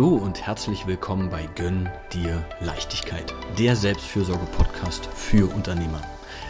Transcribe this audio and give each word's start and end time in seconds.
Hallo 0.00 0.16
und 0.16 0.40
herzlich 0.40 0.86
willkommen 0.86 1.28
bei 1.28 1.46
Gönn 1.56 1.86
dir 2.14 2.42
Leichtigkeit, 2.62 3.34
der 3.58 3.76
Selbstfürsorge-Podcast 3.76 5.10
für 5.14 5.54
Unternehmer. 5.54 6.00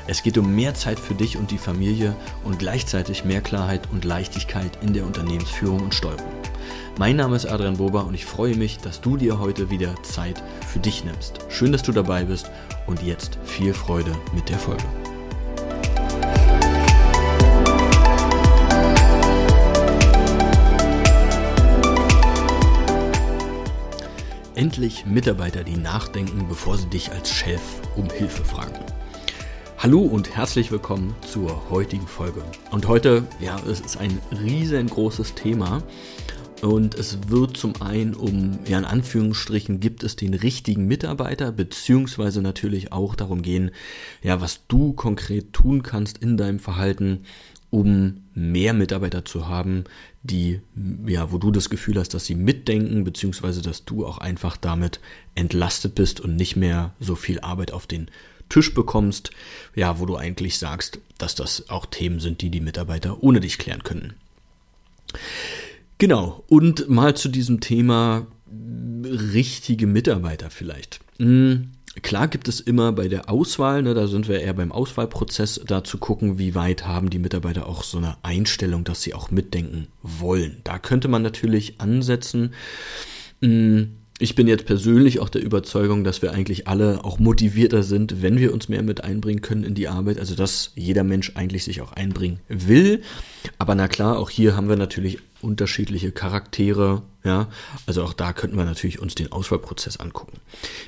Es 0.06 0.22
geht 0.22 0.38
um 0.38 0.54
mehr 0.54 0.74
Zeit 0.74 1.00
für 1.00 1.16
dich 1.16 1.36
und 1.36 1.50
die 1.50 1.58
Familie 1.58 2.14
und 2.44 2.60
gleichzeitig 2.60 3.24
mehr 3.24 3.40
Klarheit 3.40 3.88
und 3.90 4.04
Leichtigkeit 4.04 4.78
in 4.82 4.92
der 4.92 5.04
Unternehmensführung 5.04 5.80
und 5.80 5.96
Steuerung. 5.96 6.30
Mein 6.96 7.16
Name 7.16 7.34
ist 7.34 7.46
Adrian 7.46 7.78
Bober 7.78 8.06
und 8.06 8.14
ich 8.14 8.24
freue 8.24 8.54
mich, 8.54 8.78
dass 8.78 9.00
du 9.00 9.16
dir 9.16 9.40
heute 9.40 9.68
wieder 9.68 10.00
Zeit 10.04 10.40
für 10.68 10.78
dich 10.78 11.02
nimmst. 11.04 11.40
Schön, 11.48 11.72
dass 11.72 11.82
du 11.82 11.90
dabei 11.90 12.22
bist 12.22 12.48
und 12.86 13.02
jetzt 13.02 13.36
viel 13.42 13.74
Freude 13.74 14.12
mit 14.32 14.48
der 14.48 14.60
Folge. 14.60 14.84
Endlich 24.60 25.06
Mitarbeiter, 25.06 25.64
die 25.64 25.78
nachdenken, 25.78 26.46
bevor 26.46 26.76
sie 26.76 26.90
dich 26.90 27.10
als 27.10 27.30
Chef 27.30 27.62
um 27.96 28.10
Hilfe 28.10 28.44
fragen. 28.44 28.78
Hallo 29.78 30.00
und 30.00 30.36
herzlich 30.36 30.70
willkommen 30.70 31.14
zur 31.26 31.70
heutigen 31.70 32.06
Folge. 32.06 32.42
Und 32.70 32.86
heute, 32.86 33.24
ja, 33.40 33.58
es 33.60 33.80
ist 33.80 33.96
ein 33.96 34.20
riesengroßes 34.30 35.34
Thema. 35.34 35.82
Und 36.60 36.94
es 36.94 37.30
wird 37.30 37.56
zum 37.56 37.80
einen 37.80 38.12
um, 38.12 38.58
ja, 38.66 38.76
in 38.76 38.84
Anführungsstrichen, 38.84 39.80
gibt 39.80 40.02
es 40.02 40.16
den 40.16 40.34
richtigen 40.34 40.84
Mitarbeiter, 40.86 41.52
beziehungsweise 41.52 42.42
natürlich 42.42 42.92
auch 42.92 43.14
darum 43.14 43.40
gehen, 43.40 43.70
ja, 44.22 44.42
was 44.42 44.66
du 44.68 44.92
konkret 44.92 45.54
tun 45.54 45.82
kannst 45.82 46.18
in 46.18 46.36
deinem 46.36 46.58
Verhalten, 46.58 47.24
um 47.70 48.24
mehr 48.34 48.74
Mitarbeiter 48.74 49.24
zu 49.24 49.48
haben, 49.48 49.84
die, 50.22 50.60
ja, 51.06 51.32
wo 51.32 51.38
du 51.38 51.50
das 51.50 51.70
Gefühl 51.70 51.98
hast, 51.98 52.12
dass 52.14 52.26
sie 52.26 52.34
mitdenken, 52.34 53.04
beziehungsweise 53.04 53.62
dass 53.62 53.84
du 53.84 54.04
auch 54.06 54.18
einfach 54.18 54.56
damit 54.56 55.00
entlastet 55.34 55.94
bist 55.94 56.20
und 56.20 56.36
nicht 56.36 56.56
mehr 56.56 56.92
so 57.00 57.14
viel 57.14 57.40
Arbeit 57.40 57.72
auf 57.72 57.86
den 57.86 58.08
Tisch 58.48 58.74
bekommst, 58.74 59.30
ja, 59.76 60.00
wo 60.00 60.06
du 60.06 60.16
eigentlich 60.16 60.58
sagst, 60.58 60.98
dass 61.16 61.36
das 61.36 61.70
auch 61.70 61.86
Themen 61.86 62.18
sind, 62.18 62.42
die 62.42 62.50
die 62.50 62.60
Mitarbeiter 62.60 63.22
ohne 63.22 63.40
dich 63.40 63.58
klären 63.58 63.84
können. 63.84 64.14
Genau, 65.98 66.44
und 66.48 66.88
mal 66.88 67.16
zu 67.16 67.28
diesem 67.28 67.60
Thema 67.60 68.26
richtige 69.04 69.86
Mitarbeiter 69.86 70.50
vielleicht. 70.50 71.00
Hm 71.18 71.70
Klar 72.02 72.28
gibt 72.28 72.48
es 72.48 72.60
immer 72.60 72.92
bei 72.92 73.08
der 73.08 73.28
Auswahl, 73.28 73.82
ne, 73.82 73.94
da 73.94 74.06
sind 74.06 74.28
wir 74.28 74.40
eher 74.40 74.54
beim 74.54 74.72
Auswahlprozess, 74.72 75.60
da 75.66 75.84
zu 75.84 75.98
gucken, 75.98 76.38
wie 76.38 76.54
weit 76.54 76.86
haben 76.86 77.10
die 77.10 77.18
Mitarbeiter 77.18 77.66
auch 77.66 77.82
so 77.82 77.98
eine 77.98 78.16
Einstellung, 78.22 78.84
dass 78.84 79.02
sie 79.02 79.14
auch 79.14 79.30
mitdenken 79.30 79.88
wollen. 80.02 80.60
Da 80.64 80.78
könnte 80.78 81.08
man 81.08 81.22
natürlich 81.22 81.80
ansetzen. 81.80 82.54
Hm, 83.42 83.96
ich 84.22 84.34
bin 84.34 84.46
jetzt 84.46 84.66
persönlich 84.66 85.18
auch 85.18 85.30
der 85.30 85.42
Überzeugung, 85.42 86.04
dass 86.04 86.20
wir 86.20 86.32
eigentlich 86.32 86.68
alle 86.68 87.04
auch 87.04 87.18
motivierter 87.18 87.82
sind, 87.82 88.20
wenn 88.20 88.38
wir 88.38 88.52
uns 88.52 88.68
mehr 88.68 88.82
mit 88.82 89.02
einbringen 89.02 89.40
können 89.40 89.64
in 89.64 89.74
die 89.74 89.88
Arbeit. 89.88 90.18
Also 90.18 90.34
dass 90.34 90.72
jeder 90.74 91.04
Mensch 91.04 91.32
eigentlich 91.36 91.64
sich 91.64 91.80
auch 91.80 91.92
einbringen 91.92 92.38
will. 92.46 93.00
Aber 93.56 93.74
na 93.74 93.88
klar, 93.88 94.18
auch 94.18 94.28
hier 94.28 94.56
haben 94.56 94.68
wir 94.68 94.76
natürlich 94.76 95.20
unterschiedliche 95.42 96.12
Charaktere. 96.12 97.02
Ja, 97.24 97.48
also 97.86 98.02
auch 98.02 98.12
da 98.12 98.32
könnten 98.32 98.56
wir 98.56 98.64
natürlich 98.64 99.00
uns 99.00 99.14
den 99.14 99.32
Auswahlprozess 99.32 99.98
angucken. 99.98 100.38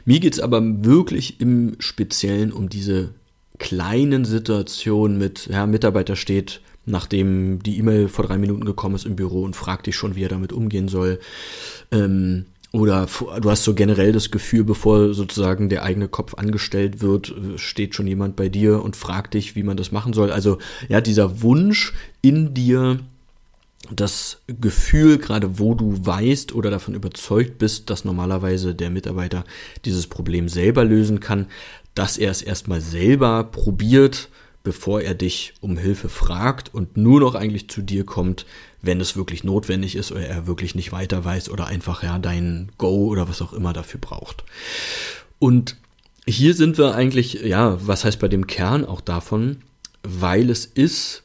Mir 0.05 0.21
geht 0.21 0.35
es 0.35 0.41
aber 0.41 0.63
wirklich 0.85 1.41
im 1.41 1.77
Speziellen 1.79 2.53
um 2.53 2.69
diese 2.69 3.15
kleinen 3.59 4.25
Situationen 4.25 5.19
mit, 5.19 5.47
ja, 5.47 5.67
Mitarbeiter 5.67 6.17
steht 6.17 6.61
nachdem 6.85 7.63
die 7.63 7.79
E-Mail 7.79 8.09
vor 8.09 8.27
drei 8.27 8.39
Minuten 8.39 8.65
gekommen 8.65 8.97
ist 8.97 9.07
im 9.07 9.17
Büro 9.17 9.43
und 9.43 9.57
fragt 9.57 9.87
dich 9.87 9.97
schon, 9.97 10.17
wie 10.17 10.25
er 10.25 10.29
damit 10.29 10.53
umgehen 10.53 10.89
soll. 10.89 11.21
Ähm, 11.91 12.47
oder 12.73 13.07
du 13.41 13.51
hast 13.51 13.65
so 13.65 13.75
generell 13.75 14.13
das 14.13 14.31
Gefühl, 14.31 14.65
bevor 14.65 15.13
sozusagen 15.13 15.69
der 15.69 15.83
eigene 15.83 16.09
Kopf 16.09 16.35
angestellt 16.35 17.03
wird, 17.03 17.35
steht 17.57 17.95
schon 17.95 18.07
jemand 18.07 18.35
bei 18.35 18.49
dir 18.49 18.83
und 18.83 18.97
fragt 18.97 19.35
dich, 19.35 19.55
wie 19.55 19.63
man 19.63 19.77
das 19.77 19.93
machen 19.93 20.15
soll. 20.15 20.33
Also 20.33 20.57
ja, 20.89 21.03
dieser 21.03 21.43
Wunsch 21.43 21.93
in 22.23 22.55
dir, 22.55 23.01
das 23.91 24.41
Gefühl, 24.47 25.19
gerade 25.19 25.59
wo 25.59 25.75
du 25.75 26.05
weißt 26.05 26.55
oder 26.55 26.71
davon 26.71 26.95
überzeugt 26.95 27.59
bist, 27.59 27.91
dass 27.91 28.05
normalerweise 28.05 28.75
der 28.75 28.91
Mitarbeiter 28.91 29.45
dieses 29.85 30.07
Problem 30.07 30.49
selber 30.49 30.85
lösen 30.85 31.21
kann, 31.21 31.47
dass 31.95 32.17
er 32.17 32.31
es 32.31 32.43
erstmal 32.43 32.81
selber 32.81 33.45
probiert, 33.45 34.29
bevor 34.65 35.03
er 35.03 35.15
dich 35.15 35.55
um 35.61 35.77
Hilfe 35.77 36.09
fragt 36.09 36.73
und 36.73 36.97
nur 36.97 37.21
noch 37.21 37.35
eigentlich 37.35 37.69
zu 37.69 37.83
dir 37.83 38.05
kommt, 38.05 38.47
wenn 38.81 39.01
es 39.01 39.17
wirklich 39.17 39.45
notwendig 39.45 39.97
ist 39.97 40.13
oder 40.13 40.27
er 40.27 40.47
wirklich 40.47 40.75
nicht 40.75 40.93
weiter 40.93 41.25
weiß 41.25 41.49
oder 41.49 41.67
einfach 41.67 42.03
ja 42.03 42.19
dein 42.19 42.71
Go 42.79 43.07
oder 43.07 43.29
was 43.29 43.43
auch 43.43 43.53
immer 43.53 43.73
dafür 43.73 44.01
braucht. 44.01 44.45
Und 45.39 45.77
hier 46.27 46.55
sind 46.55 46.79
wir 46.79 46.95
eigentlich, 46.95 47.43
ja, 47.43 47.77
was 47.85 48.05
heißt 48.05 48.21
bei 48.21 48.29
dem 48.29 48.47
Kern 48.47 48.85
auch 48.85 49.01
davon, 49.01 49.59
weil 50.05 50.51
es 50.51 50.65
ist 50.65 51.25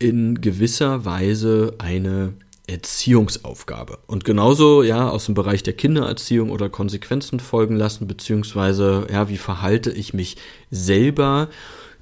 in 0.00 0.40
gewisser 0.40 1.04
Weise 1.04 1.74
eine 1.78 2.34
Erziehungsaufgabe. 2.66 3.98
Und 4.06 4.24
genauso, 4.24 4.82
ja, 4.82 5.08
aus 5.08 5.26
dem 5.26 5.34
Bereich 5.34 5.62
der 5.62 5.74
Kindererziehung 5.74 6.50
oder 6.50 6.68
Konsequenzen 6.68 7.38
folgen 7.38 7.76
lassen, 7.76 8.08
beziehungsweise, 8.08 9.06
ja, 9.12 9.28
wie 9.28 9.38
verhalte 9.38 9.92
ich 9.92 10.12
mich 10.14 10.36
selber 10.70 11.48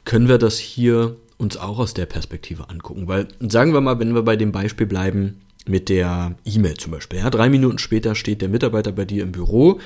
können 0.04 0.28
wir 0.28 0.38
das 0.38 0.58
hier 0.58 1.16
uns 1.36 1.58
auch 1.58 1.78
aus 1.78 1.92
der 1.92 2.06
Perspektive 2.06 2.70
angucken. 2.70 3.08
Weil 3.08 3.28
sagen 3.40 3.74
wir 3.74 3.82
mal, 3.82 3.98
wenn 4.00 4.14
wir 4.14 4.22
bei 4.22 4.36
dem 4.36 4.52
Beispiel 4.52 4.86
bleiben 4.86 5.42
mit 5.66 5.90
der 5.90 6.34
E-Mail 6.46 6.78
zum 6.78 6.92
Beispiel. 6.92 7.18
Ja, 7.18 7.28
drei 7.28 7.50
Minuten 7.50 7.78
später 7.78 8.14
steht 8.14 8.40
der 8.40 8.48
Mitarbeiter 8.48 8.90
bei 8.90 9.04
dir 9.04 9.22
im 9.22 9.32
Büro. 9.32 9.80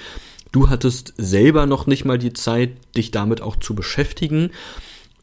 Du 0.52 0.70
hattest 0.70 1.12
selber 1.16 1.66
noch 1.66 1.86
nicht 1.86 2.04
mal 2.04 2.18
die 2.18 2.32
Zeit, 2.32 2.70
dich 2.96 3.10
damit 3.10 3.40
auch 3.40 3.56
zu 3.56 3.74
beschäftigen. 3.74 4.50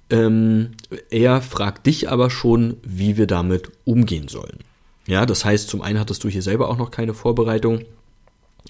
Ähm, 0.09 0.71
er 1.09 1.41
fragt 1.41 1.85
dich 1.85 2.09
aber 2.09 2.29
schon, 2.29 2.77
wie 2.83 3.17
wir 3.17 3.27
damit 3.27 3.71
umgehen 3.85 4.27
sollen. 4.27 4.59
Ja, 5.07 5.25
das 5.25 5.45
heißt, 5.45 5.69
zum 5.69 5.81
einen 5.81 5.99
hattest 5.99 6.23
du 6.23 6.29
hier 6.29 6.41
selber 6.41 6.69
auch 6.69 6.77
noch 6.77 6.91
keine 6.91 7.13
Vorbereitung. 7.13 7.85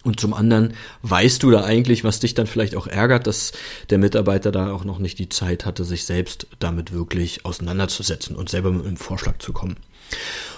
Und 0.04 0.20
zum 0.20 0.34
anderen 0.34 0.76
weißt 1.02 1.44
du 1.44 1.52
da 1.52 1.64
eigentlich, 1.64 2.04
was 2.04 2.20
dich 2.20 2.34
dann 2.34 2.48
vielleicht 2.48 2.76
auch 2.76 2.88
ärgert, 2.88 3.28
dass 3.28 3.52
der 3.90 3.98
Mitarbeiter 3.98 4.52
da 4.52 4.72
auch 4.72 4.86
noch 4.86 5.00
nicht 5.00 5.20
die 5.20 5.30
Zeit 5.30 5.66
hatte, 5.66 5.84
sich 5.84 6.06
selbst 6.06 6.48
damit 6.60 6.94
wirklich 6.94 7.46
auseinanderzusetzen 7.46 8.36
und 8.36 8.50
selber 8.50 8.72
mit 8.72 8.86
einem 8.86 8.98
Vorschlag 8.98 9.40
zu 9.40 9.52
kommen. 9.52 9.78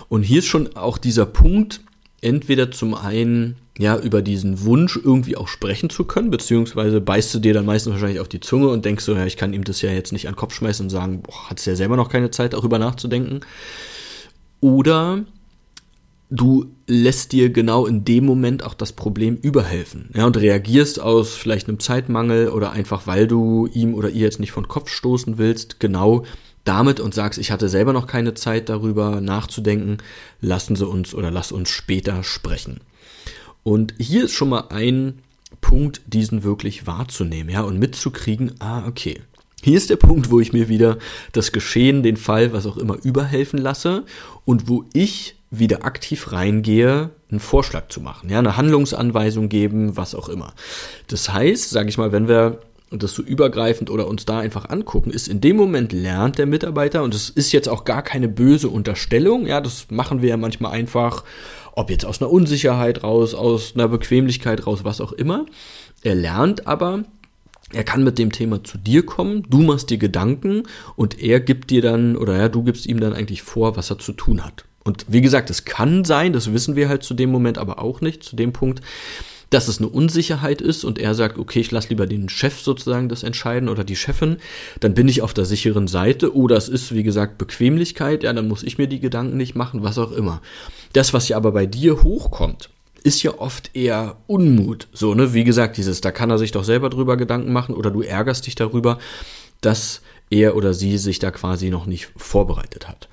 Und 0.09 0.23
hier 0.23 0.39
ist 0.39 0.47
schon 0.47 0.75
auch 0.75 0.97
dieser 0.97 1.25
Punkt, 1.25 1.81
entweder 2.21 2.71
zum 2.71 2.93
einen 2.93 3.55
ja 3.77 3.97
über 3.97 4.21
diesen 4.21 4.65
Wunsch 4.65 4.99
irgendwie 5.01 5.37
auch 5.37 5.47
sprechen 5.47 5.89
zu 5.89 6.03
können, 6.03 6.29
beziehungsweise 6.29 7.01
beißt 7.01 7.33
du 7.33 7.39
dir 7.39 7.53
dann 7.53 7.65
meistens 7.65 7.93
wahrscheinlich 7.93 8.19
auf 8.19 8.27
die 8.27 8.39
Zunge 8.39 8.67
und 8.69 8.85
denkst 8.85 9.03
so, 9.03 9.15
ja, 9.15 9.25
ich 9.25 9.37
kann 9.37 9.53
ihm 9.53 9.63
das 9.63 9.81
ja 9.81 9.91
jetzt 9.91 10.11
nicht 10.11 10.27
an 10.27 10.33
den 10.33 10.39
Kopf 10.39 10.53
schmeißen 10.53 10.85
und 10.85 10.89
sagen, 10.89 11.21
boah, 11.21 11.49
hat 11.49 11.59
es 11.59 11.65
ja 11.65 11.75
selber 11.75 11.95
noch 11.95 12.09
keine 12.09 12.31
Zeit, 12.31 12.53
darüber 12.53 12.79
nachzudenken. 12.79 13.41
Oder 14.59 15.23
du 16.29 16.67
lässt 16.87 17.31
dir 17.31 17.49
genau 17.49 17.85
in 17.85 18.05
dem 18.05 18.25
Moment 18.25 18.63
auch 18.63 18.73
das 18.73 18.91
Problem 18.93 19.37
überhelfen. 19.37 20.09
Ja, 20.15 20.25
und 20.25 20.37
reagierst 20.37 20.99
aus 20.99 21.35
vielleicht 21.35 21.67
einem 21.67 21.79
Zeitmangel 21.79 22.49
oder 22.49 22.71
einfach, 22.71 23.07
weil 23.07 23.27
du 23.27 23.67
ihm 23.73 23.93
oder 23.93 24.09
ihr 24.09 24.21
jetzt 24.21 24.39
nicht 24.39 24.51
von 24.51 24.67
Kopf 24.67 24.89
stoßen 24.89 25.37
willst, 25.37 25.79
genau 25.79 26.25
damit 26.63 26.99
und 26.99 27.13
sagst, 27.13 27.39
ich 27.39 27.51
hatte 27.51 27.69
selber 27.69 27.91
noch 27.91 28.07
keine 28.07 28.33
Zeit 28.33 28.69
darüber 28.69 29.19
nachzudenken, 29.19 29.97
lassen 30.41 30.75
Sie 30.75 30.85
uns 30.85 31.13
oder 31.13 31.31
lass 31.31 31.51
uns 31.51 31.69
später 31.69 32.23
sprechen. 32.23 32.81
Und 33.63 33.93
hier 33.99 34.25
ist 34.25 34.33
schon 34.33 34.49
mal 34.49 34.65
ein 34.69 35.19
Punkt, 35.59 36.01
diesen 36.07 36.43
wirklich 36.43 36.87
wahrzunehmen, 36.87 37.49
ja, 37.49 37.61
und 37.61 37.79
mitzukriegen, 37.79 38.53
ah, 38.59 38.87
okay. 38.87 39.21
Hier 39.63 39.77
ist 39.77 39.91
der 39.91 39.97
Punkt, 39.97 40.31
wo 40.31 40.39
ich 40.39 40.53
mir 40.53 40.69
wieder 40.69 40.97
das 41.33 41.51
Geschehen, 41.51 42.01
den 42.01 42.17
Fall, 42.17 42.51
was 42.51 42.65
auch 42.65 42.77
immer, 42.77 42.97
überhelfen 43.03 43.59
lasse 43.59 44.05
und 44.43 44.67
wo 44.67 44.85
ich 44.93 45.35
wieder 45.51 45.85
aktiv 45.85 46.31
reingehe, 46.31 47.11
einen 47.29 47.39
Vorschlag 47.39 47.89
zu 47.89 48.01
machen, 48.01 48.29
ja, 48.29 48.39
eine 48.39 48.57
Handlungsanweisung 48.57 49.49
geben, 49.49 49.97
was 49.97 50.15
auch 50.15 50.29
immer. 50.29 50.53
Das 51.07 51.31
heißt, 51.31 51.69
sage 51.69 51.89
ich 51.89 51.97
mal, 51.97 52.11
wenn 52.11 52.27
wir 52.27 52.59
das 52.89 53.13
so 53.13 53.21
übergreifend 53.21 53.89
oder 53.89 54.07
uns 54.07 54.25
da 54.25 54.39
einfach 54.39 54.69
angucken, 54.69 55.11
ist 55.11 55.27
in 55.27 55.39
dem 55.39 55.55
Moment 55.55 55.93
lernt 55.93 56.37
der 56.37 56.45
Mitarbeiter 56.45 57.03
und 57.03 57.13
es 57.13 57.29
ist 57.29 57.51
jetzt 57.51 57.69
auch 57.69 57.85
gar 57.85 58.01
keine 58.01 58.27
böse 58.27 58.67
Unterstellung, 58.69 59.45
ja, 59.45 59.61
das 59.61 59.87
machen 59.89 60.21
wir 60.21 60.29
ja 60.29 60.37
manchmal 60.37 60.71
einfach, 60.73 61.23
ob 61.73 61.89
jetzt 61.89 62.05
aus 62.05 62.21
einer 62.21 62.31
Unsicherheit 62.31 63.03
raus, 63.03 63.33
aus 63.33 63.73
einer 63.75 63.87
Bequemlichkeit 63.87 64.65
raus, 64.67 64.83
was 64.83 65.01
auch 65.01 65.11
immer. 65.11 65.45
Er 66.03 66.15
lernt 66.15 66.67
aber, 66.67 67.03
er 67.71 67.83
kann 67.83 68.03
mit 68.03 68.17
dem 68.17 68.31
Thema 68.31 68.63
zu 68.63 68.77
dir 68.77 69.05
kommen, 69.05 69.43
du 69.49 69.61
machst 69.61 69.89
dir 69.89 69.97
Gedanken 69.97 70.63
und 70.95 71.21
er 71.21 71.39
gibt 71.39 71.69
dir 71.69 71.81
dann, 71.81 72.17
oder 72.17 72.37
ja, 72.37 72.49
du 72.49 72.63
gibst 72.63 72.85
ihm 72.85 72.99
dann 72.99 73.13
eigentlich 73.13 73.43
vor, 73.43 73.77
was 73.77 73.89
er 73.89 73.99
zu 73.99 74.13
tun 74.13 74.43
hat. 74.43 74.65
Und 74.83 75.05
wie 75.07 75.21
gesagt, 75.21 75.49
es 75.49 75.63
kann 75.63 76.03
sein, 76.05 76.33
das 76.33 76.53
wissen 76.53 76.75
wir 76.75 76.89
halt 76.89 77.03
zu 77.03 77.13
dem 77.13 77.31
Moment 77.31 77.57
aber 77.57 77.79
auch 77.79 78.01
nicht, 78.01 78.23
zu 78.23 78.35
dem 78.35 78.51
Punkt, 78.51 78.81
dass 79.51 79.67
es 79.67 79.77
eine 79.77 79.89
Unsicherheit 79.89 80.61
ist 80.61 80.83
und 80.83 80.97
er 80.97 81.13
sagt, 81.13 81.37
okay, 81.37 81.59
ich 81.59 81.71
lasse 81.71 81.89
lieber 81.89 82.07
den 82.07 82.29
Chef 82.29 82.59
sozusagen 82.61 83.09
das 83.09 83.21
entscheiden 83.21 83.69
oder 83.69 83.83
die 83.83 83.95
Chefin, 83.95 84.37
dann 84.79 84.95
bin 84.95 85.07
ich 85.07 85.21
auf 85.21 85.33
der 85.33 85.45
sicheren 85.45 85.87
Seite 85.87 86.35
oder 86.35 86.57
es 86.57 86.69
ist, 86.69 86.95
wie 86.95 87.03
gesagt, 87.03 87.37
Bequemlichkeit, 87.37 88.23
ja, 88.23 88.33
dann 88.33 88.47
muss 88.47 88.63
ich 88.63 88.77
mir 88.77 88.87
die 88.87 89.01
Gedanken 89.01 89.37
nicht 89.37 89.53
machen, 89.53 89.83
was 89.83 89.99
auch 89.99 90.13
immer. 90.13 90.41
Das, 90.93 91.13
was 91.13 91.27
ja 91.27 91.37
aber 91.37 91.51
bei 91.51 91.65
dir 91.65 92.01
hochkommt, 92.01 92.69
ist 93.03 93.23
ja 93.23 93.37
oft 93.39 93.75
eher 93.75 94.17
Unmut. 94.27 94.87
So, 94.93 95.13
ne, 95.15 95.33
wie 95.33 95.43
gesagt, 95.43 95.77
dieses, 95.77 96.01
da 96.01 96.11
kann 96.11 96.29
er 96.29 96.37
sich 96.37 96.51
doch 96.51 96.63
selber 96.63 96.89
drüber 96.89 97.17
Gedanken 97.17 97.51
machen 97.51 97.75
oder 97.75 97.91
du 97.91 98.01
ärgerst 98.01 98.47
dich 98.47 98.55
darüber, 98.55 98.99
dass 99.59 100.01
er 100.31 100.55
oder 100.55 100.73
sie 100.73 100.97
sich 100.97 101.19
da 101.19 101.29
quasi 101.29 101.69
noch 101.69 101.85
nicht 101.85 102.09
vorbereitet 102.15 102.87
hat. 102.87 103.07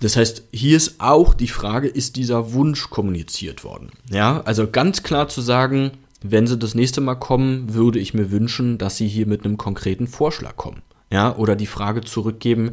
Das 0.00 0.16
heißt, 0.16 0.42
hier 0.52 0.76
ist 0.76 0.96
auch 0.98 1.32
die 1.32 1.48
Frage, 1.48 1.88
ist 1.88 2.16
dieser 2.16 2.52
Wunsch 2.52 2.90
kommuniziert 2.90 3.64
worden? 3.64 3.92
Ja, 4.10 4.42
also 4.44 4.68
ganz 4.68 5.02
klar 5.02 5.28
zu 5.28 5.40
sagen, 5.40 5.92
wenn 6.22 6.46
sie 6.46 6.58
das 6.58 6.74
nächste 6.74 7.00
Mal 7.00 7.14
kommen, 7.14 7.72
würde 7.72 7.98
ich 7.98 8.12
mir 8.12 8.30
wünschen, 8.30 8.76
dass 8.78 8.96
sie 8.96 9.08
hier 9.08 9.26
mit 9.26 9.44
einem 9.44 9.56
konkreten 9.56 10.08
Vorschlag 10.08 10.56
kommen. 10.56 10.82
Ja, 11.10 11.36
oder 11.36 11.54
die 11.54 11.66
Frage 11.66 12.00
zurückgeben, 12.02 12.72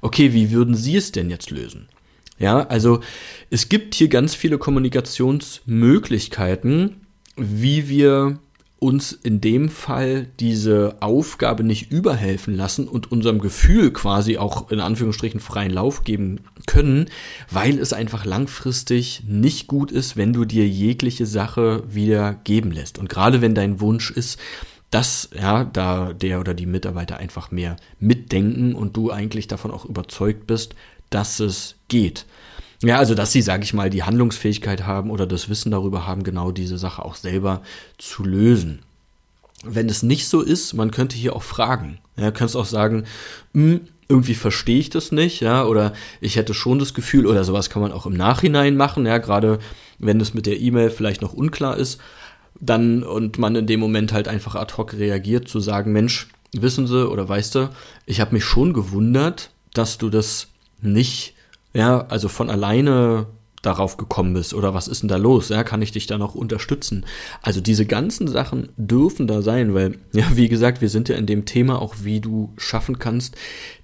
okay, 0.00 0.32
wie 0.32 0.52
würden 0.52 0.76
Sie 0.76 0.96
es 0.96 1.10
denn 1.10 1.30
jetzt 1.30 1.50
lösen? 1.50 1.88
Ja, 2.38 2.60
also 2.68 3.00
es 3.50 3.68
gibt 3.68 3.96
hier 3.96 4.06
ganz 4.08 4.36
viele 4.36 4.58
Kommunikationsmöglichkeiten, 4.58 7.00
wie 7.36 7.88
wir 7.88 8.38
uns 8.82 9.12
in 9.12 9.40
dem 9.40 9.68
Fall 9.68 10.26
diese 10.40 10.96
Aufgabe 11.00 11.62
nicht 11.62 11.92
überhelfen 11.92 12.56
lassen 12.56 12.88
und 12.88 13.12
unserem 13.12 13.38
Gefühl 13.38 13.92
quasi 13.92 14.38
auch 14.38 14.70
in 14.70 14.80
Anführungsstrichen 14.80 15.40
freien 15.40 15.70
Lauf 15.70 16.02
geben 16.02 16.40
können, 16.66 17.06
weil 17.50 17.78
es 17.78 17.92
einfach 17.92 18.24
langfristig 18.24 19.22
nicht 19.26 19.68
gut 19.68 19.92
ist, 19.92 20.16
wenn 20.16 20.32
du 20.32 20.44
dir 20.44 20.66
jegliche 20.66 21.26
Sache 21.26 21.84
wieder 21.88 22.34
geben 22.34 22.72
lässt. 22.72 22.98
Und 22.98 23.08
gerade 23.08 23.40
wenn 23.40 23.54
dein 23.54 23.80
Wunsch 23.80 24.10
ist, 24.10 24.38
dass 24.90 25.30
ja 25.34 25.64
da 25.64 26.12
der 26.12 26.40
oder 26.40 26.52
die 26.52 26.66
Mitarbeiter 26.66 27.16
einfach 27.16 27.50
mehr 27.50 27.76
mitdenken 28.00 28.74
und 28.74 28.96
du 28.96 29.10
eigentlich 29.10 29.46
davon 29.46 29.70
auch 29.70 29.84
überzeugt 29.84 30.46
bist, 30.46 30.74
dass 31.08 31.40
es 31.40 31.76
geht. 31.88 32.26
Ja, 32.82 32.98
also 32.98 33.14
dass 33.14 33.32
sie, 33.32 33.42
sage 33.42 33.62
ich 33.62 33.74
mal, 33.74 33.90
die 33.90 34.02
Handlungsfähigkeit 34.02 34.86
haben 34.86 35.10
oder 35.10 35.26
das 35.26 35.48
Wissen 35.48 35.70
darüber 35.70 36.06
haben, 36.06 36.24
genau 36.24 36.50
diese 36.50 36.78
Sache 36.78 37.04
auch 37.04 37.14
selber 37.14 37.62
zu 37.98 38.24
lösen. 38.24 38.80
Wenn 39.64 39.88
es 39.88 40.02
nicht 40.02 40.28
so 40.28 40.40
ist, 40.40 40.72
man 40.72 40.90
könnte 40.90 41.16
hier 41.16 41.36
auch 41.36 41.44
fragen. 41.44 41.98
Ja, 42.16 42.32
kannst 42.32 42.56
auch 42.56 42.66
sagen, 42.66 43.04
hm, 43.54 43.82
irgendwie 44.08 44.34
verstehe 44.34 44.80
ich 44.80 44.90
das 44.90 45.12
nicht, 45.12 45.40
ja, 45.40 45.64
oder 45.64 45.92
ich 46.20 46.36
hätte 46.36 46.54
schon 46.54 46.80
das 46.80 46.92
Gefühl, 46.92 47.26
oder 47.26 47.44
sowas 47.44 47.70
kann 47.70 47.80
man 47.80 47.92
auch 47.92 48.04
im 48.04 48.12
Nachhinein 48.14 48.76
machen, 48.76 49.06
ja, 49.06 49.18
gerade 49.18 49.60
wenn 49.98 50.20
es 50.20 50.34
mit 50.34 50.46
der 50.46 50.60
E-Mail 50.60 50.90
vielleicht 50.90 51.22
noch 51.22 51.32
unklar 51.32 51.76
ist, 51.76 52.00
dann 52.60 53.04
und 53.04 53.38
man 53.38 53.54
in 53.56 53.66
dem 53.66 53.80
Moment 53.80 54.12
halt 54.12 54.28
einfach 54.28 54.56
ad 54.56 54.74
hoc 54.76 54.92
reagiert, 54.94 55.48
zu 55.48 55.60
sagen, 55.60 55.92
Mensch, 55.92 56.28
wissen 56.52 56.86
Sie 56.86 57.08
oder 57.08 57.28
weißt 57.28 57.54
du, 57.54 57.70
ich 58.04 58.20
habe 58.20 58.34
mich 58.34 58.44
schon 58.44 58.72
gewundert, 58.72 59.50
dass 59.72 59.98
du 59.98 60.10
das 60.10 60.48
nicht 60.80 61.34
ja, 61.74 62.06
also 62.08 62.28
von 62.28 62.50
alleine 62.50 63.26
darauf 63.62 63.96
gekommen 63.96 64.34
bist 64.34 64.54
oder 64.54 64.74
was 64.74 64.88
ist 64.88 65.02
denn 65.02 65.08
da 65.08 65.16
los? 65.16 65.48
Ja, 65.48 65.62
kann 65.62 65.82
ich 65.82 65.92
dich 65.92 66.06
da 66.06 66.18
noch 66.18 66.34
unterstützen? 66.34 67.06
Also 67.40 67.60
diese 67.60 67.86
ganzen 67.86 68.26
Sachen 68.26 68.70
dürfen 68.76 69.28
da 69.28 69.40
sein, 69.40 69.72
weil, 69.72 69.98
ja, 70.12 70.26
wie 70.34 70.48
gesagt, 70.48 70.80
wir 70.80 70.88
sind 70.88 71.08
ja 71.08 71.16
in 71.16 71.26
dem 71.26 71.44
Thema 71.44 71.80
auch, 71.80 71.94
wie 72.02 72.20
du 72.20 72.52
schaffen 72.56 72.98
kannst, 72.98 73.36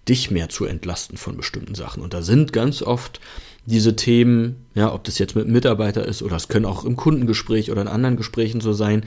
dich 0.09 0.31
mehr 0.31 0.49
zu 0.49 0.65
entlasten 0.65 1.17
von 1.17 1.37
bestimmten 1.37 1.75
Sachen. 1.75 2.03
Und 2.03 2.13
da 2.13 2.23
sind 2.23 2.53
ganz 2.53 2.83
oft 2.83 3.21
diese 3.67 3.97
Themen, 3.97 4.65
ja, 4.75 4.93
ob 4.93 5.05
das 5.05 5.19
jetzt 5.19 5.37
mit 5.37 5.47
Mitarbeiter 5.47 6.05
ist 6.05 6.23
oder 6.23 6.37
es 6.37 6.49
können 6.49 6.65
auch 6.65 6.85
im 6.85 6.97
Kundengespräch 6.97 7.71
oder 7.71 7.83
in 7.83 7.89
anderen 7.89 8.17
Gesprächen 8.17 8.61
so 8.61 8.73
sein, 8.73 9.05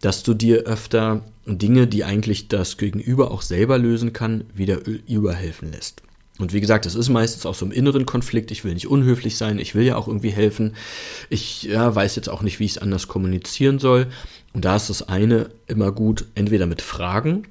dass 0.00 0.22
du 0.22 0.32
dir 0.32 0.60
öfter 0.60 1.22
Dinge, 1.44 1.88
die 1.88 2.04
eigentlich 2.04 2.48
das 2.48 2.76
Gegenüber 2.76 3.32
auch 3.32 3.42
selber 3.42 3.78
lösen 3.78 4.12
kann, 4.12 4.44
wieder 4.54 4.80
überhelfen 4.86 5.72
lässt. 5.72 6.02
Und 6.38 6.52
wie 6.52 6.60
gesagt, 6.60 6.84
es 6.86 6.94
ist 6.94 7.08
meistens 7.08 7.46
auch 7.46 7.54
so 7.54 7.64
im 7.64 7.72
inneren 7.72 8.04
Konflikt. 8.04 8.50
Ich 8.50 8.64
will 8.64 8.74
nicht 8.74 8.88
unhöflich 8.88 9.36
sein, 9.36 9.58
ich 9.58 9.74
will 9.74 9.84
ja 9.84 9.96
auch 9.96 10.06
irgendwie 10.06 10.30
helfen. 10.30 10.74
Ich 11.30 11.62
ja, 11.62 11.94
weiß 11.94 12.16
jetzt 12.16 12.28
auch 12.28 12.42
nicht, 12.42 12.60
wie 12.60 12.64
ich 12.64 12.72
es 12.72 12.78
anders 12.78 13.08
kommunizieren 13.08 13.78
soll. 13.78 14.06
Und 14.52 14.64
da 14.64 14.76
ist 14.76 14.90
das 14.90 15.08
eine 15.08 15.50
immer 15.66 15.92
gut, 15.92 16.26
entweder 16.34 16.66
mit 16.66 16.82
Fragen. 16.82 17.46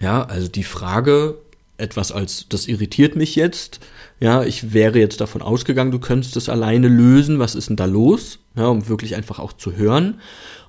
Ja, 0.00 0.24
also 0.24 0.48
die 0.48 0.64
Frage, 0.64 1.36
etwas 1.78 2.12
als, 2.12 2.46
das 2.48 2.66
irritiert 2.66 3.16
mich 3.16 3.36
jetzt. 3.36 3.80
Ja, 4.20 4.42
ich 4.42 4.72
wäre 4.74 4.98
jetzt 4.98 5.20
davon 5.20 5.42
ausgegangen, 5.42 5.92
du 5.92 6.00
könntest 6.00 6.36
es 6.36 6.48
alleine 6.48 6.88
lösen. 6.88 7.38
Was 7.38 7.54
ist 7.54 7.68
denn 7.68 7.76
da 7.76 7.84
los? 7.84 8.40
Ja, 8.56 8.66
um 8.66 8.88
wirklich 8.88 9.14
einfach 9.14 9.38
auch 9.38 9.52
zu 9.52 9.76
hören. 9.76 10.20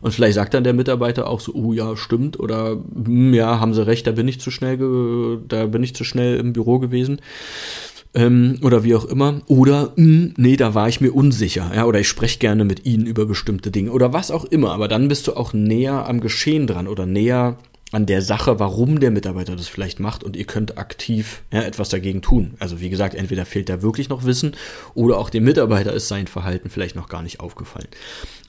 Und 0.01 0.13
vielleicht 0.13 0.35
sagt 0.35 0.53
dann 0.53 0.63
der 0.63 0.73
Mitarbeiter 0.73 1.27
auch 1.27 1.39
so, 1.39 1.53
oh 1.53 1.73
ja, 1.73 1.97
stimmt, 1.97 2.39
oder 2.39 2.77
hm, 2.93 3.33
ja, 3.33 3.59
haben 3.59 3.73
sie 3.73 3.85
recht, 3.85 4.05
da 4.07 4.11
bin 4.11 4.27
ich 4.27 4.39
zu 4.39 4.51
schnell, 4.51 5.39
da 5.47 5.65
bin 5.65 5.83
ich 5.83 5.95
zu 5.95 6.03
schnell 6.03 6.37
im 6.37 6.53
Büro 6.53 6.79
gewesen. 6.79 7.19
Ähm, 8.13 8.59
oder 8.63 8.83
wie 8.83 8.95
auch 8.95 9.05
immer. 9.05 9.41
Oder, 9.47 9.93
mh, 9.95 10.03
hm, 10.03 10.33
nee, 10.37 10.55
da 10.55 10.73
war 10.73 10.87
ich 10.87 11.01
mir 11.01 11.11
unsicher, 11.11 11.71
ja, 11.75 11.85
oder 11.85 11.99
ich 11.99 12.07
spreche 12.07 12.39
gerne 12.39 12.65
mit 12.65 12.85
ihnen 12.85 13.05
über 13.05 13.25
bestimmte 13.25 13.71
Dinge 13.71 13.91
oder 13.91 14.13
was 14.13 14.31
auch 14.31 14.45
immer. 14.45 14.71
Aber 14.71 14.87
dann 14.87 15.07
bist 15.07 15.27
du 15.27 15.33
auch 15.33 15.53
näher 15.53 16.07
am 16.07 16.19
Geschehen 16.19 16.67
dran 16.67 16.87
oder 16.87 17.05
näher 17.05 17.57
an 17.91 18.05
der 18.05 18.21
Sache, 18.21 18.59
warum 18.59 18.99
der 18.99 19.11
Mitarbeiter 19.11 19.55
das 19.55 19.67
vielleicht 19.67 19.99
macht 19.99 20.23
und 20.23 20.35
ihr 20.35 20.45
könnt 20.45 20.77
aktiv 20.77 21.41
ja, 21.51 21.61
etwas 21.61 21.89
dagegen 21.89 22.21
tun. 22.21 22.53
Also 22.59 22.81
wie 22.81 22.89
gesagt, 22.89 23.15
entweder 23.15 23.45
fehlt 23.45 23.69
da 23.69 23.81
wirklich 23.81 24.09
noch 24.09 24.25
Wissen 24.25 24.55
oder 24.93 25.17
auch 25.17 25.29
dem 25.29 25.43
Mitarbeiter 25.43 25.93
ist 25.93 26.07
sein 26.07 26.27
Verhalten 26.27 26.69
vielleicht 26.69 26.95
noch 26.95 27.09
gar 27.09 27.23
nicht 27.23 27.39
aufgefallen. 27.39 27.87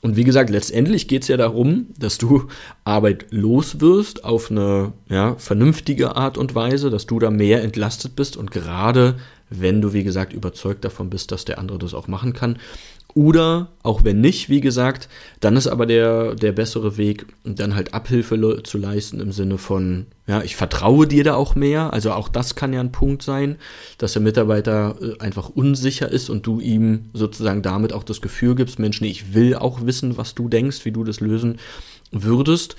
Und 0.01 0.15
wie 0.15 0.23
gesagt, 0.23 0.49
letztendlich 0.49 1.07
geht 1.07 1.23
es 1.23 1.27
ja 1.27 1.37
darum, 1.37 1.87
dass 1.97 2.17
du 2.17 2.47
Arbeit 2.83 3.27
los 3.31 3.81
wirst 3.81 4.23
auf 4.23 4.51
eine 4.51 4.93
ja, 5.09 5.35
vernünftige 5.35 6.15
Art 6.15 6.37
und 6.37 6.53
Weise, 6.53 6.89
dass 6.89 7.05
du 7.05 7.19
da 7.19 7.29
mehr 7.31 7.63
entlastet 7.63 8.15
bist 8.15 8.37
und 8.37 8.51
gerade 8.51 9.15
wenn 9.51 9.81
du, 9.81 9.91
wie 9.93 10.03
gesagt, 10.03 10.33
überzeugt 10.33 10.85
davon 10.85 11.09
bist, 11.09 11.31
dass 11.31 11.45
der 11.45 11.59
andere 11.59 11.77
das 11.77 11.93
auch 11.93 12.07
machen 12.07 12.33
kann, 12.33 12.57
oder 13.13 13.69
auch 13.83 14.03
wenn 14.03 14.21
nicht, 14.21 14.49
wie 14.49 14.61
gesagt, 14.61 15.09
dann 15.41 15.57
ist 15.57 15.67
aber 15.67 15.85
der, 15.85 16.35
der 16.35 16.53
bessere 16.53 16.97
Weg, 16.97 17.25
dann 17.43 17.75
halt 17.75 17.93
Abhilfe 17.93 18.63
zu 18.63 18.77
leisten 18.77 19.19
im 19.19 19.31
Sinne 19.31 19.57
von, 19.57 20.05
ja, 20.27 20.41
ich 20.43 20.55
vertraue 20.55 21.07
dir 21.07 21.23
da 21.23 21.35
auch 21.35 21.55
mehr. 21.55 21.91
Also 21.91 22.11
auch 22.11 22.29
das 22.29 22.55
kann 22.55 22.71
ja 22.71 22.79
ein 22.79 22.93
Punkt 22.93 23.21
sein, 23.21 23.57
dass 23.97 24.13
der 24.13 24.21
Mitarbeiter 24.21 24.95
äh, 25.01 25.19
einfach 25.19 25.49
unsicher 25.49 26.09
ist 26.09 26.29
und 26.29 26.47
du 26.47 26.61
ihm 26.61 27.09
sozusagen 27.13 27.61
damit 27.61 27.91
auch 27.91 28.03
das 28.03 28.21
Gefühl 28.21 28.55
gibst, 28.55 28.79
Mensch, 28.79 29.01
nee, 29.01 29.09
ich 29.09 29.33
will 29.33 29.55
auch 29.55 29.85
wissen, 29.85 30.17
was 30.17 30.33
du 30.33 30.47
denkst, 30.47 30.85
wie 30.85 30.91
du 30.91 31.03
das 31.03 31.19
lösen 31.19 31.59
würdest. 32.11 32.77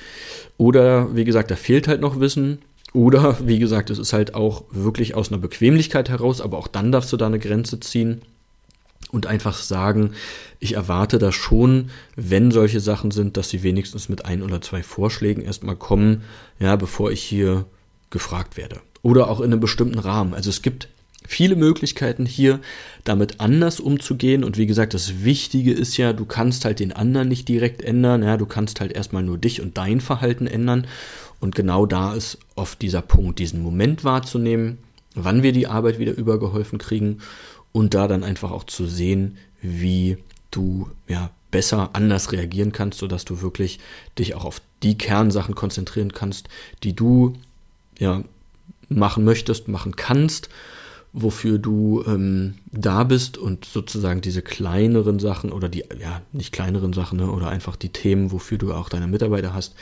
Oder 0.56 1.14
wie 1.14 1.25
gesagt, 1.25 1.50
da 1.50 1.56
fehlt 1.56 1.88
halt 1.88 2.00
noch 2.00 2.20
Wissen. 2.20 2.58
Oder 2.94 3.38
wie 3.46 3.58
gesagt, 3.58 3.90
es 3.90 3.99
ist 3.99 4.12
halt 4.12 4.34
auch 4.34 4.64
wirklich 4.70 5.14
aus 5.14 5.31
einer 5.31 5.41
Bequemlichkeit 5.41 6.08
heraus, 6.08 6.41
aber 6.41 6.58
auch 6.58 6.69
dann 6.69 6.93
darfst 6.93 7.12
du 7.12 7.17
da 7.17 7.27
eine 7.27 7.39
Grenze 7.39 7.81
ziehen 7.81 8.22
und 9.12 9.26
einfach 9.26 9.62
sagen, 9.62 10.12
ich 10.58 10.74
erwarte 10.74 11.19
da 11.19 11.31
schon, 11.31 11.90
wenn 12.16 12.50
solche 12.50 12.81
Sachen 12.81 13.12
sind, 13.12 13.36
dass 13.36 13.50
sie 13.50 13.62
wenigstens 13.62 14.08
mit 14.08 14.24
ein 14.24 14.42
oder 14.42 14.60
zwei 14.60 14.82
Vorschlägen 14.82 15.42
erstmal 15.42 15.76
kommen, 15.76 16.22
ja, 16.58 16.74
bevor 16.76 17.12
ich 17.12 17.22
hier 17.22 17.66
gefragt 18.10 18.56
werde. 18.56 18.81
Oder 19.02 19.28
auch 19.28 19.40
in 19.40 19.52
einem 19.52 19.60
bestimmten 19.60 19.98
Rahmen. 19.98 20.32
Also 20.32 20.48
es 20.48 20.62
gibt 20.62 20.88
viele 21.26 21.56
Möglichkeiten 21.56 22.24
hier, 22.24 22.60
damit 23.04 23.38
anders 23.40 23.81
umzugehen. 23.81 24.44
Und 24.44 24.56
wie 24.56 24.66
gesagt, 24.66 24.94
das 24.94 25.24
Wichtige 25.24 25.72
ist 25.72 25.98
ja, 25.98 26.14
du 26.14 26.24
kannst 26.24 26.64
halt 26.64 26.81
den 26.81 26.92
anderen 26.92 27.28
nicht 27.28 27.48
direkt 27.48 27.82
ändern. 27.82 28.22
Ja, 28.22 28.38
du 28.38 28.46
kannst 28.46 28.81
halt 28.81 28.92
erstmal 28.92 29.22
nur 29.22 29.36
dich 29.36 29.60
und 29.60 29.76
dein 29.76 30.00
Verhalten 30.00 30.46
ändern. 30.46 30.86
Und 31.38 31.54
genau 31.54 31.84
da 31.84 32.14
ist 32.14 32.38
oft 32.54 32.81
dieser 32.81 33.02
Punkt, 33.02 33.40
diesen 33.40 33.62
Moment 33.62 34.04
wahrzunehmen, 34.04 34.78
wann 35.14 35.42
wir 35.42 35.52
die 35.52 35.66
Arbeit 35.66 35.98
wieder 35.98 36.16
übergeholfen 36.16 36.78
kriegen 36.78 37.19
und 37.72 37.94
da 37.94 38.08
dann 38.08 38.24
einfach 38.24 38.50
auch 38.50 38.64
zu 38.64 38.86
sehen, 38.86 39.38
wie 39.60 40.19
du 40.50 40.91
ja 41.08 41.31
besser 41.50 41.91
anders 41.93 42.32
reagieren 42.32 42.72
kannst, 42.72 42.98
sodass 42.98 43.24
du 43.24 43.41
wirklich 43.43 43.79
dich 44.19 44.34
auch 44.34 44.44
auf 44.44 44.60
die 44.82 44.98
Kernsachen 44.98 45.55
konzentrieren 45.55 46.12
kannst, 46.12 46.48
die 46.82 46.94
du 46.94 47.34
ja 47.98 48.22
machen 48.88 49.24
möchtest, 49.24 49.69
machen 49.69 49.96
kannst, 49.96 50.48
wofür 51.12 51.58
du 51.58 52.02
ähm, 52.06 52.55
da 52.70 53.05
bist 53.05 53.36
und 53.36 53.67
sozusagen 53.67 54.22
diese 54.22 54.43
kleineren 54.43 55.19
Sachen 55.19 55.52
oder 55.52 55.69
die, 55.69 55.84
ja, 56.00 56.22
nicht 56.32 56.52
kleineren 56.52 56.94
Sachen, 56.94 57.19
ne, 57.19 57.31
oder 57.31 57.48
einfach 57.48 57.76
die 57.76 57.91
Themen, 57.91 58.32
wofür 58.32 58.58
du 58.58 58.72
auch 58.72 58.88
deine 58.88 59.06
Mitarbeiter 59.06 59.52
hast, 59.52 59.74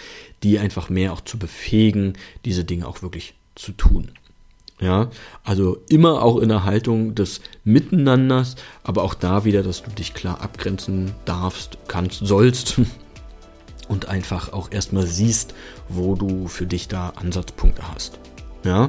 die 0.43 0.59
einfach 0.59 0.91
mehr 0.91 1.13
auch 1.13 1.21
zu 1.21 1.39
befähigen, 1.39 2.15
diese 2.45 2.65
Dinge 2.65 2.87
auch 2.87 3.03
wirklich 3.03 3.35
zu 3.55 3.73
tun. 3.73 4.11
Ja, 4.81 5.11
also 5.45 5.79
immer 5.91 6.23
auch 6.23 6.39
in 6.39 6.49
der 6.49 6.65
Haltung 6.65 7.15
des 7.15 7.43
Miteinanders, 7.65 8.57
aber 8.83 9.03
auch 9.03 9.13
da 9.13 9.45
wieder, 9.45 9.63
dass 9.63 9.83
du 9.83 9.91
dich 9.91 10.15
klar 10.15 10.41
abgrenzen 10.41 11.13
darfst, 11.27 11.77
kannst, 11.87 12.27
sollst 12.27 12.81
und 13.89 14.09
einfach 14.09 14.55
auch 14.55 14.73
erstmal 14.73 15.07
siehst, 15.07 15.55
wo 15.89 16.15
du 16.15 16.49
für 16.49 16.67
dich 16.67 16.89
da 16.89 17.13
Ansatzpunkte 17.17 17.83
hast. 17.93 18.19
Ja, 18.65 18.89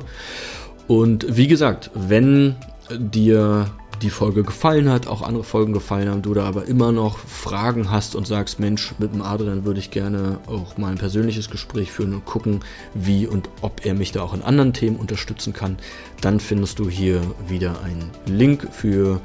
und 0.88 1.36
wie 1.36 1.48
gesagt, 1.48 1.92
wenn 1.94 2.56
dir 2.90 3.70
die 4.02 4.10
Folge 4.10 4.44
gefallen 4.44 4.90
hat, 4.90 5.08
auch 5.08 5.22
andere 5.22 5.44
Folgen 5.44 5.74
gefallen 5.74 6.10
haben, 6.10 6.22
du 6.22 6.34
da 6.34 6.46
aber 6.46 6.66
immer 6.66 6.92
noch 6.92 7.18
Fragen 7.20 7.92
hast 7.92 8.16
und 8.16 8.26
sagst, 8.26 8.60
Mensch, 8.60 8.94
mit 8.98 9.14
dem 9.14 9.22
Adrian 9.22 9.66
würde 9.66 9.80
ich 9.80 9.92
gerne 9.92 10.40
auch 10.48 10.78
mal 10.78 10.92
ein 10.92 10.98
persönliches 10.98 11.50
Gespräch 11.50 11.92
führen 11.92 12.14
und 12.14 12.26
gucken, 12.26 12.62
wie 12.94 13.28
und 13.28 13.50
ob 13.62 13.86
er 13.86 13.94
mich 13.94 14.12
da 14.12 14.22
auch 14.22 14.34
in 14.34 14.42
anderen 14.42 14.74
Themen 14.74 14.98
unterstützen 14.98 15.54
kann, 15.54 15.78
dann 16.22 16.40
findest 16.40 16.80
du 16.80 16.90
hier 16.90 17.22
wieder 17.48 17.82
einen 17.84 18.10
Link 18.26 18.68
für 18.72 19.22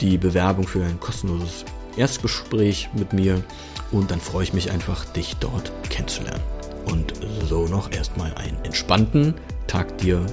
die 0.00 0.18
Bewerbung 0.18 0.66
für 0.66 0.84
ein 0.84 1.00
kostenloses 1.00 1.64
Erstgespräch 1.96 2.90
mit 2.96 3.12
mir 3.12 3.42
und 3.90 4.10
dann 4.10 4.20
freue 4.20 4.44
ich 4.44 4.52
mich 4.52 4.70
einfach, 4.70 5.04
dich 5.06 5.36
dort 5.40 5.72
kennenzulernen. 5.88 6.42
Und 6.86 7.12
so 7.48 7.66
noch 7.66 7.90
erstmal 7.90 8.32
einen 8.34 8.56
entspannten 8.64 9.34
Tag 9.66 9.98
dir 9.98 10.24